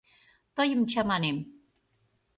—Тыйым 0.55 0.81
чаманем. 0.91 1.37